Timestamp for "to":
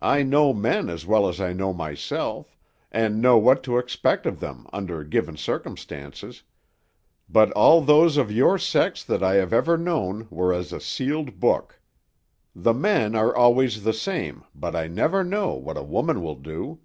3.64-3.76